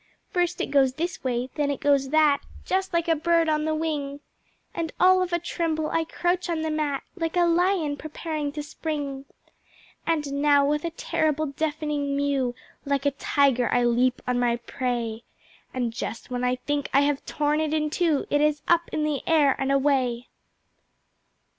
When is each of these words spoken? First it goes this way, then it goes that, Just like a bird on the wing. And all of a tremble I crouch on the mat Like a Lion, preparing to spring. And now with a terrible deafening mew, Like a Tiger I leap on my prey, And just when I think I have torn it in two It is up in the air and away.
First 0.31 0.59
it 0.61 0.71
goes 0.71 0.93
this 0.93 1.23
way, 1.23 1.51
then 1.53 1.69
it 1.69 1.79
goes 1.79 2.09
that, 2.09 2.41
Just 2.65 2.91
like 2.91 3.07
a 3.07 3.15
bird 3.15 3.47
on 3.47 3.65
the 3.65 3.75
wing. 3.75 4.19
And 4.73 4.91
all 4.99 5.21
of 5.21 5.31
a 5.31 5.37
tremble 5.37 5.91
I 5.91 6.05
crouch 6.05 6.49
on 6.49 6.63
the 6.63 6.71
mat 6.71 7.03
Like 7.15 7.37
a 7.37 7.43
Lion, 7.45 7.97
preparing 7.97 8.51
to 8.53 8.63
spring. 8.63 9.25
And 10.07 10.41
now 10.41 10.65
with 10.65 10.83
a 10.85 10.89
terrible 10.89 11.45
deafening 11.45 12.17
mew, 12.17 12.55
Like 12.83 13.05
a 13.05 13.11
Tiger 13.11 13.69
I 13.71 13.83
leap 13.83 14.23
on 14.27 14.39
my 14.39 14.55
prey, 14.55 15.23
And 15.71 15.93
just 15.93 16.31
when 16.31 16.43
I 16.43 16.55
think 16.55 16.89
I 16.91 17.01
have 17.01 17.23
torn 17.27 17.61
it 17.61 17.71
in 17.71 17.91
two 17.91 18.25
It 18.31 18.41
is 18.41 18.63
up 18.67 18.89
in 18.91 19.03
the 19.03 19.21
air 19.27 19.55
and 19.59 19.71
away. 19.71 20.29